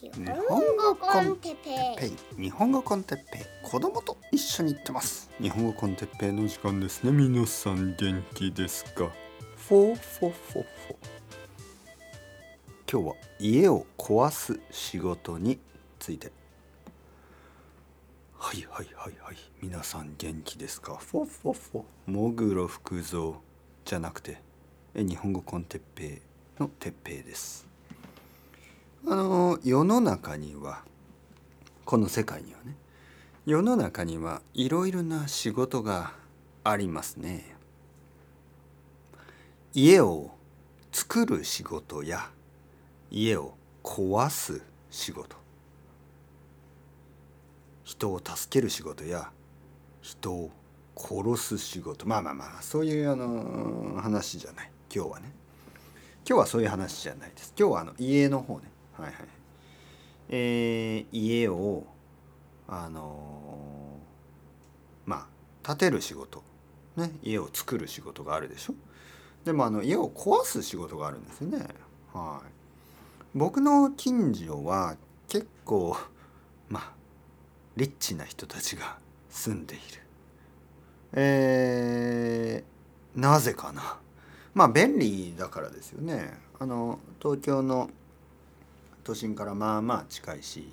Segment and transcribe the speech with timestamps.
[0.00, 0.12] 日
[0.48, 2.06] 本語 con テッペペ
[2.38, 2.42] イ。
[2.44, 3.68] 日本語 con テッペイ。
[3.68, 5.28] 子供と一緒に行ってます。
[5.42, 7.10] 日本語 con テッペイの時間ですね。
[7.10, 9.10] 皆さん元気ですか？
[9.56, 10.66] フォーフォーフォーフォー。
[12.90, 15.58] 今日は家を壊す仕事に
[15.98, 16.30] ついて。
[18.38, 19.36] はいはいはいはい。
[19.60, 20.94] 皆さん元気ですか？
[20.94, 22.10] フォーフォーフォー。
[22.12, 23.32] 喪黒福造
[23.84, 24.40] じゃなくて
[24.94, 27.67] え日本語 con テッペイのテッペイです
[29.10, 30.82] あの世の中には
[31.86, 32.76] この世界にはね
[33.46, 36.12] 世の中にはいろいろな仕事が
[36.62, 37.56] ありますね。
[39.72, 40.32] 家を
[40.92, 42.28] 作る仕事や
[43.10, 45.36] 家を壊す仕事。
[47.84, 49.30] 人を助ける仕事や
[50.02, 50.50] 人を
[50.94, 52.06] 殺す仕事。
[52.06, 54.70] まあまあまあそういうあの話じゃない。
[54.94, 55.32] 今日はね。
[56.28, 57.54] 今日はそういう話じゃないです。
[57.58, 58.64] 今日はあの家の方ね。
[58.98, 59.14] はいはい。
[60.30, 61.86] えー、家を
[62.66, 65.26] あのー、ま
[65.62, 66.42] あ建てる仕事。
[66.96, 67.12] ね。
[67.22, 68.74] 家を作る仕事があるでしょ。
[69.44, 71.66] でもあの家を壊す仕事があるんですよね。
[72.12, 72.50] はい。
[73.34, 74.96] 僕の近所は
[75.28, 75.96] 結構
[76.68, 76.92] まあ
[77.76, 78.98] リッチな人たちが
[79.30, 79.82] 住んでいる。
[81.12, 83.98] えー、なぜかな。
[84.54, 86.36] まあ便利だからですよね。
[86.58, 87.90] あの東京の
[89.08, 90.70] 都心からまあまあ近いし、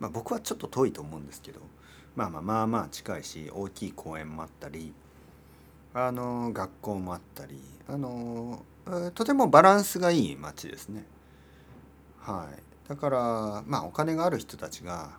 [0.00, 1.60] まあ、僕はちょっと遠いと思うんですけど
[2.16, 4.92] まあまあまあまあ近いし大きい公園もあったり
[5.94, 8.64] あの学校もあったりあの
[9.14, 11.04] とてもバランスがいい街ですね。
[12.18, 15.10] はい、だからまあお金がある人たちが、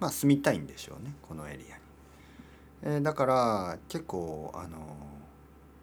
[0.00, 2.94] まあ、住みたいんでしょうねこのエリアに。
[2.96, 4.96] えー、だから結構あの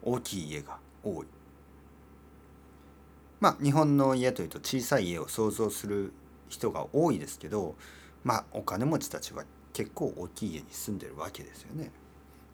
[0.02, 1.26] 大きい家が多い。
[3.40, 6.12] まあ日本の家というと小さい家を想像する
[6.48, 7.74] 人が多いですけど
[8.22, 11.90] まあお金持ちたちは結構大きい家に住んでるわけですよね。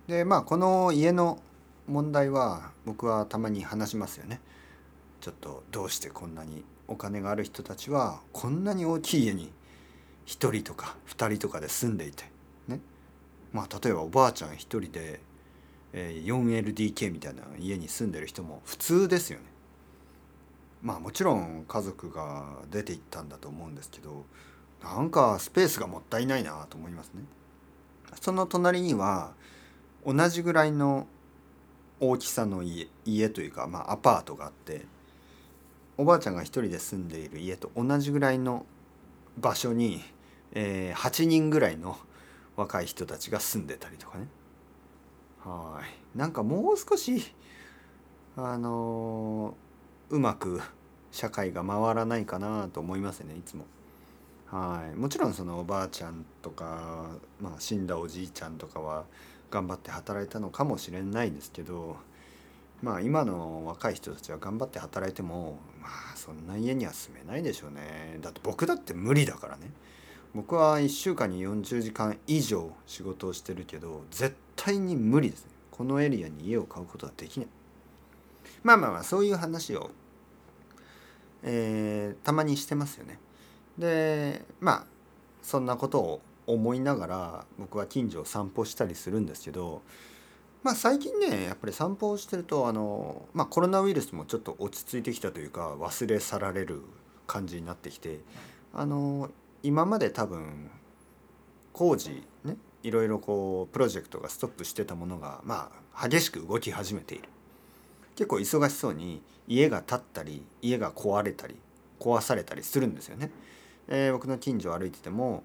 [0.06, 1.40] でまあこの家の
[1.88, 4.40] 問題は僕はたまに話しますよね。
[5.20, 9.50] ちょっとどうしてこんなにお金がある人たちはこんなに大きい家に
[10.26, 12.24] 1人とか2人とかで住んでいて
[12.68, 12.80] ね
[13.52, 15.20] まあ例えばおばあちゃん1人で
[15.92, 19.46] 4LDK みたいな家に住んでる人も普通ですよね。
[20.82, 24.24] まあもちろん家族が出て行ったんだと思うんですけど
[24.82, 27.22] なんかスペースがもったいないなと思いますね。
[28.20, 29.32] その隣には
[30.04, 31.06] 同じぐらいの
[31.98, 34.86] 大きさの家家というか、まあ、アパートがあって
[35.96, 38.66] おばあちゃんが一人で住んでいる家と同じぐらいの
[39.38, 40.02] 場所に、
[40.52, 41.98] えー、8人ぐらいの
[42.54, 44.28] 若い人たちが住んでたりとかね
[45.40, 45.80] は
[46.14, 47.34] いなんかもう少し
[48.36, 49.65] あのー、
[50.10, 50.60] うまく
[51.10, 53.64] 社会が回らないかなと思いますねいつも。
[54.46, 54.96] はい。
[54.96, 57.08] もちろんそのおばあちゃんとか、
[57.40, 59.04] まあ、死んだおじいちゃんとかは
[59.50, 61.96] 頑張って働いたのかもしれないですけど
[62.82, 68.18] まあ今の若い人たちは頑張って働いてもまあそんな家には住めないでしょうね。
[68.20, 69.70] だって僕だって無理だからね。
[70.34, 75.50] 僕は1週間に40時間以上仕事をしてるけど絶対に無理ですね。
[75.70, 77.48] このエリアに家を買うことはできない。
[78.66, 79.92] まあまあまあそういう話を、
[81.44, 83.20] えー、たまにしてますよね。
[83.78, 84.86] でまあ
[85.40, 89.82] そんなことを思いながら僕は近所を散歩したりするんですけど
[90.64, 96.82] まあ最近ねやっぱり散歩をしてるとあの、まあ、コロナウイルスもちょっと落ち着いてきたというか忘れ去られる
[97.28, 98.18] 感じになってきて
[98.74, 99.30] あの
[99.62, 100.72] 今まで多分
[101.72, 107.28] 工事ねいろいろこうプロジェクトがストップしてたものがまあ激しく動き始めている。
[108.16, 111.54] 結構忙しそうに家が建ったり家が壊れたり
[112.00, 113.30] 壊されたりするんですよね。
[113.88, 115.44] えー、僕の近所を歩いてても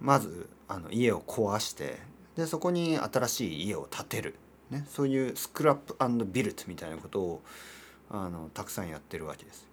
[0.00, 1.98] まずあの家を壊して
[2.36, 4.34] でそこに新しい家を建てる、
[4.70, 5.96] ね、そういうスクラップ
[6.26, 7.42] ビルトみたいなことを
[8.10, 9.66] あのたくさんやってるわけです。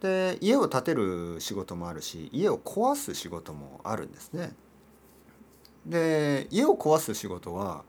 [0.00, 4.52] で家を建てる仕事もあるし家を壊す仕事もあるんですね。
[5.86, 7.84] で家を壊す仕事は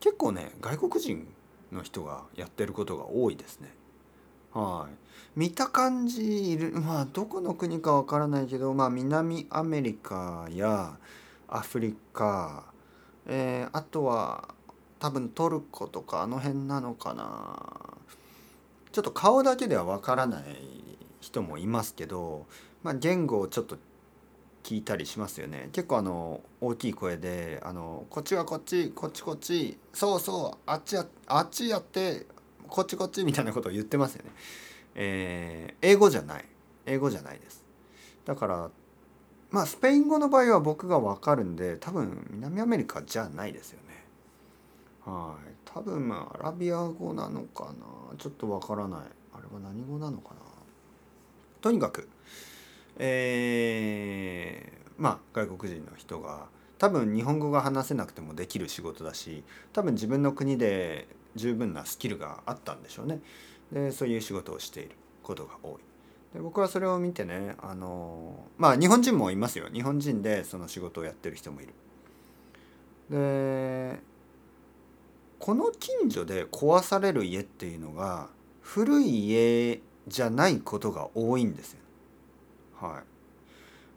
[0.00, 1.26] 結構ね外国人
[1.72, 3.72] の人がやってることが多いですね。
[4.52, 6.72] はい、見た感じいる。
[6.72, 10.98] まあどこの国かわからないけど、まあ、南アメリカや
[11.48, 12.64] アフリカ、
[13.26, 14.48] えー、あとは
[14.98, 17.98] 多分トルコとかあの辺なのかな。
[18.90, 20.44] ちょっと顔だけではわからない
[21.20, 22.46] 人もいますけど、
[22.82, 23.76] まあ、言語をちょっと
[24.68, 32.26] 聞いたりしますよね結構あの大きい声であの「こっちはこっちこっちこっちそうそうあっちやあっちやって
[32.68, 34.30] こっちこっちみたいなことを言ってますよね。
[34.94, 36.44] えー、英語じゃない。
[36.84, 37.64] 英語じゃないです。
[38.26, 38.70] だから
[39.50, 44.04] まあスペイン語の場合は僕が分かるんで多分南アメリカじゃないですよね
[45.06, 49.00] はい多分まあアラビア語なのかなちょっと分からない
[49.32, 50.40] あれは何語なのかな
[51.62, 52.08] とにかく
[52.98, 56.46] えー、まあ外国人の人が
[56.78, 59.42] 多分日本語が話せなくてもできる仕事だし
[59.72, 63.20] 多分自分の国で十分なスキルがあったんでしょうね。
[63.72, 64.90] でそういう仕事をしている
[65.22, 65.72] ことが多い。
[66.34, 69.68] で僕はそれを見てねあのまあ日本人もいますよ。
[69.72, 71.72] 日本人でその仕事をやってる人もいる。
[73.10, 74.00] で
[75.38, 78.28] この近所で壊される家っていうのが
[78.60, 81.78] 古い家じゃないことが多いんですよ
[82.80, 83.02] はい。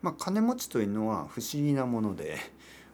[0.01, 2.37] まあ金持ちというのは不思議なもので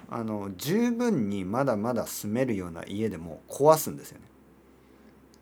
[0.10, 4.26] あの十分にまだまだ住めるような家でも壊すんですよね。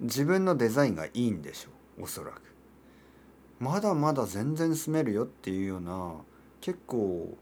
[0.02, 1.70] 自分のデザインがいいんでしょ
[2.00, 2.42] うおそらく。
[3.60, 6.16] まだまだ全然住めるよっていうような
[6.62, 7.38] 結構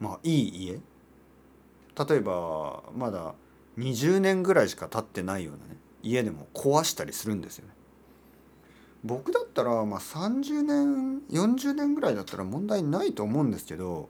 [0.00, 0.80] まあいい家。
[2.08, 3.34] 例えばまだ
[3.78, 7.74] 20年ぐらいしか経ってないようなね家でも壊したりするんですよね。
[9.04, 14.08] 僕だったらまあ30年40年ぐらいだったら問題ないと思うんですけど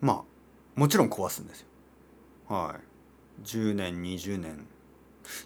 [0.00, 1.66] まあもちろん壊すんですよ。
[2.48, 3.46] はい。
[3.46, 4.66] 10年20年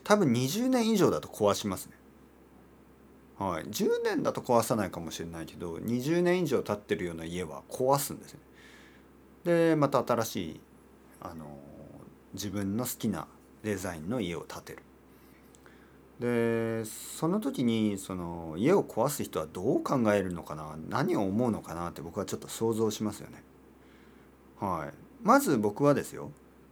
[0.03, 1.93] 多分20年以上だと壊しますね。
[3.39, 3.65] はい。
[3.65, 8.41] 10年だと壊さないかもしれないけど20年以上経ってるような家は壊すんですね
[9.45, 10.61] でまた新しい
[11.21, 11.47] あの
[12.33, 13.27] 自分の好きな
[13.63, 14.83] デザインの家を建てる。
[16.25, 20.75] でその時にその家を壊す人はどう考えるのかな？
[20.89, 21.91] 何を思うのかな？
[21.91, 23.43] って僕はちょっと想像しますよね。
[24.59, 26.31] はい、まず僕はですよ。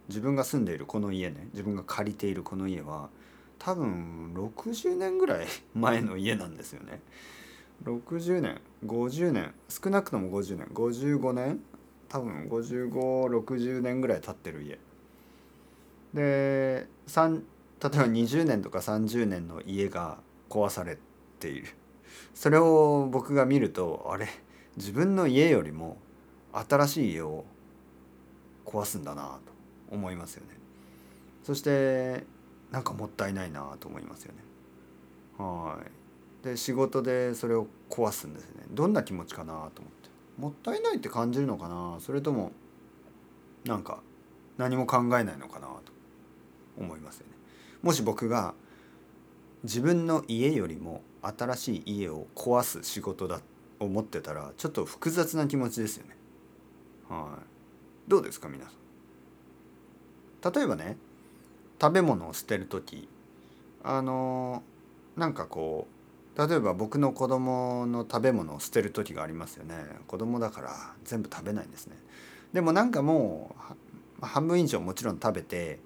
[0.08, 1.48] 自分が住んでいるこの家ね。
[1.52, 3.10] 自分が借りているこの家は
[3.58, 5.46] 多分60年ぐらい
[5.76, 7.02] 前の家なんですよね。
[7.84, 11.60] 60年50年少なくとも50年55年
[12.08, 14.78] 多分5560年ぐらい経ってる家。
[16.14, 17.42] で3
[17.82, 20.18] 例えば20年とか30年の家が
[20.48, 20.98] 壊され
[21.40, 21.68] ている。
[22.34, 24.28] それを僕が見るとあれ？
[24.76, 25.96] 自分の家よりも
[26.52, 27.44] 新しい家を
[28.64, 29.52] 壊すんだなと
[29.90, 30.56] 思いますよね。
[31.42, 32.24] そして
[32.70, 34.38] なんかもったいないなと思いますよね。
[35.38, 35.78] は
[36.42, 36.46] い。
[36.46, 38.64] で仕事でそれを壊すんですね。
[38.70, 39.80] どんな気持ちかなと思って。
[40.38, 41.96] もったいないって感じるのかな？
[41.98, 42.52] それとも
[43.64, 44.00] なんか
[44.56, 45.92] 何も考えないのかなと
[46.78, 47.32] 思いますよね。
[47.82, 48.54] もし僕が
[49.64, 53.44] 自分の家よりも新しい家を壊す仕事だと
[53.80, 56.16] 思ってたらちょっと複雑な気持ちですよね。
[57.08, 57.44] はい。
[58.08, 58.70] どうですか皆さ
[60.50, 60.52] ん？
[60.52, 60.96] 例えばね
[61.80, 63.08] 食べ物を捨てる時。
[63.84, 64.62] あの
[65.16, 65.88] なんかこ
[66.36, 69.74] う例えば僕の子供の食べ物を捨てる時がありますよね。
[70.06, 71.96] 子供だから全部食べないんですね。
[72.52, 73.54] でもなんかも
[74.22, 75.80] う半分以上もちろん食べて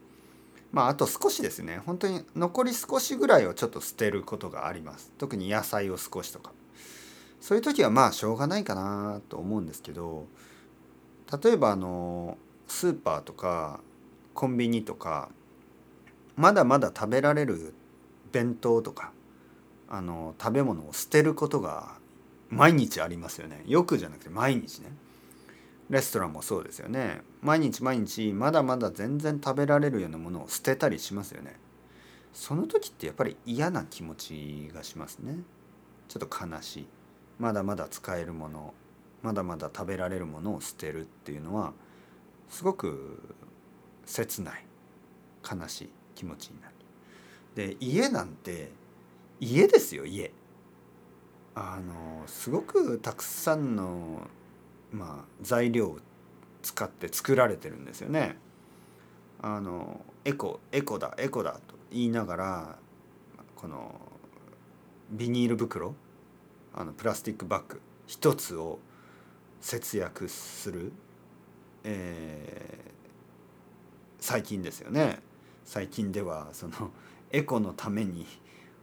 [0.76, 1.80] まああと少しですね。
[1.86, 5.10] 本当に残り少しぐらいをちょっと捨てることがあります。
[5.16, 6.52] 特に野菜を少しとか。
[7.40, 10.26] そういう時はまあしょうがないかなと思うんですけど
[11.42, 12.36] 例えばあの
[12.66, 13.80] スーパーとか
[14.34, 15.30] コンビニとか
[16.34, 17.72] まだまだ食べられる
[18.32, 19.12] 弁当とか
[19.88, 21.94] あの食べ物を捨てることが
[22.50, 23.62] 毎日ありますよね。
[23.66, 24.90] よくじゃなくて毎日ね。
[25.90, 31.56] レストランもそうですよね毎日毎日まだまだ全然食べられるようなものを捨てたりしますよね
[32.32, 35.38] その時ってやっぱり嫌な気持ちがしますね
[36.08, 36.86] ちょっと悲しい
[37.38, 38.74] まだまだ使えるもの
[39.22, 41.72] まだまだ食べられるものを捨てるっていうのは
[42.48, 43.36] すごく
[44.04, 44.64] 切ない
[45.48, 46.74] 悲しい気持ちになる。
[47.54, 48.70] で家なんて
[49.40, 50.30] 家ですよ家。
[51.54, 54.20] あのすごくたくさんの、
[54.96, 55.98] まあ、材料を
[56.62, 58.38] 使って作られてるんですよね。
[59.42, 62.78] あのエコエコだエコだと言いながら
[63.54, 64.00] この
[65.10, 65.94] ビニール袋
[66.74, 68.78] あのプラスチックバッグ一つを
[69.60, 70.92] 節約する、
[71.84, 72.90] えー、
[74.18, 75.18] 最近ですよね
[75.64, 76.90] 最近ではその
[77.30, 78.26] エコのために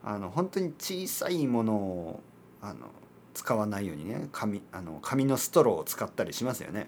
[0.04, 2.20] あの本当に小さいものを
[2.62, 2.88] あの
[3.34, 6.88] 使わないようにね紙あの紙のストローを使ったりしますよね。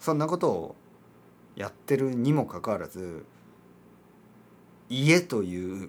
[0.00, 0.76] そんなことを
[1.56, 3.24] やってるにもかかわらず
[4.88, 5.88] 家という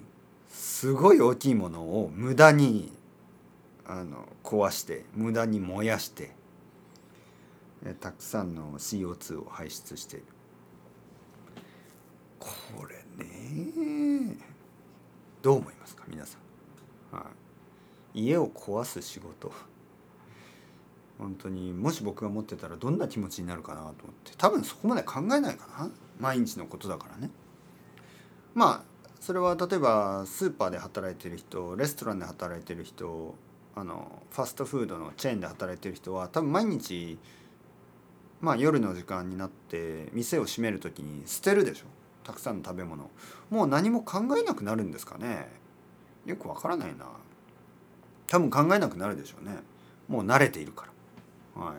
[0.50, 2.92] すごい大きいものを無駄に
[3.86, 6.32] あの壊して無駄に燃やして
[8.00, 10.25] たくさんの CO2 を排出している
[12.39, 12.50] こ
[12.88, 14.38] れね
[15.42, 16.38] どう思いますか皆さ
[17.13, 17.25] ん、は
[18.15, 19.51] い、家を壊す仕事。
[21.17, 23.93] 本当にもし僕が持ってたらどんな気持ちになるかなと思っ
[24.24, 24.34] て。
[24.38, 25.89] 多分そこまで考えないかな。
[26.19, 27.29] 毎日のことだからね。
[28.53, 33.36] まあそれは例えばスーパーで働いてる人レストランで働いてる人
[33.75, 37.17] あのファストフードのチェーンで働いてる人は多分毎日
[38.41, 41.86] まあ夜の時間になって店を閉める時に捨てるでしょ。
[42.24, 43.10] たくさんの食べ物。
[43.50, 45.48] もう何も考えなくなるんですかね。
[46.25, 47.05] よくわからないな。
[48.27, 49.57] 多分考えなくなるでしょうね。
[50.07, 50.95] もう慣れているから。
[51.55, 51.75] はい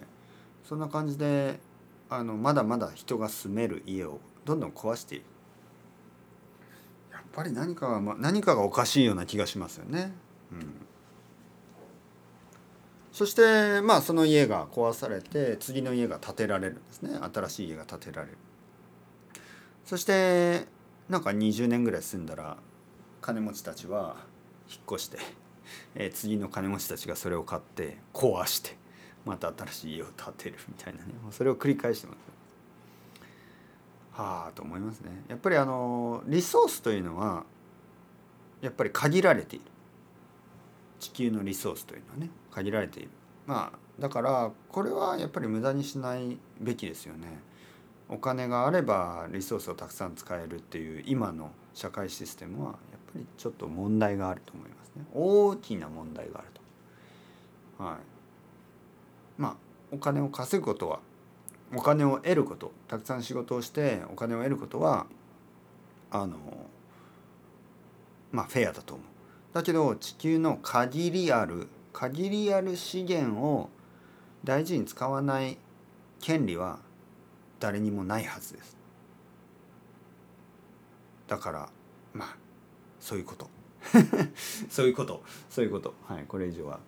[0.65, 1.61] そんな感じで
[2.09, 5.25] あのまだまだ人が住める家をどんどん壊している
[7.37, 10.11] ぱり何かが、ま、何かがおかしいような気がしますよね。
[10.51, 10.73] うん、
[13.13, 18.39] そしてまあその家が壊されて次の家が建てられるんですね新しい家が建てられる。
[19.85, 20.67] そして
[21.11, 22.57] なんか20年ぐらい住んだら
[23.21, 24.17] 金持ちたちは
[24.69, 25.19] 引っ越して、
[25.95, 28.77] えー、次の金持ちたちがそれを買って壊して
[29.27, 32.17] また新しい家を建てるみたいなねそれを繰り返してます。
[34.13, 35.11] はあと思いますね。
[35.29, 37.45] やっぱりあのリソースというのは
[38.63, 39.65] やっぱり限られている
[41.01, 43.11] 地球のリソースというのはね限られている。
[43.47, 47.41] まあだからこれはやっぱり無駄にしないべきですよね。
[48.09, 52.77] お金があればリソースをたくさん使えるっていう今の社会システムはやっ
[53.13, 55.05] ぱりちょっと問題があると思いますね。
[55.13, 56.49] 大きな問題がある
[57.79, 57.85] と。
[57.85, 57.97] はい。
[59.39, 59.57] まあ
[59.93, 61.01] お金を稼ぐことは
[61.75, 65.07] お金を得ることたくさん仕事をしてお金を得ることは
[66.11, 66.37] あの
[68.33, 69.07] まあフェアだと思う。
[69.53, 73.71] だけど地球の限りある限りある資源を
[74.45, 75.57] 大事に使わない
[76.21, 76.79] 権利は
[77.59, 78.77] 誰にもないはずです。
[81.27, 81.69] だから
[82.13, 82.37] まあ
[83.01, 83.49] そういうこと。
[84.69, 85.23] そういうこと。
[85.49, 85.95] そういうこと。
[86.05, 86.81] はいこれ以上は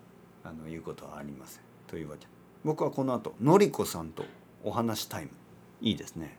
[0.44, 1.62] あの言うことはありません。
[1.86, 2.26] というわけ。
[2.64, 4.24] 僕はこの後のりこさんと
[4.64, 5.30] お話タイム。
[5.80, 6.38] いいですね。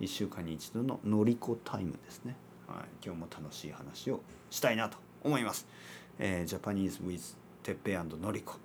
[0.00, 2.34] 1週間に一度ののりこタイムですね、
[2.66, 5.66] はい、今日も楽しい話をしたいなと思います、
[6.18, 8.56] えー、ジャパニーズ with てっぺいのりこ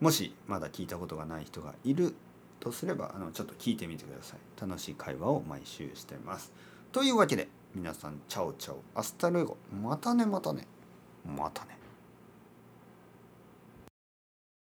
[0.00, 2.14] もしまだ聞いたことがない人がいる
[2.60, 4.60] とすればあのちょっと聞いてみてください。
[4.60, 6.52] 楽しい会話を毎週してます。
[6.90, 8.82] というわけで皆さんチャオチャオ。
[8.94, 9.56] アスタルエゴ。
[9.82, 10.66] またねまたね。
[11.24, 11.77] またね。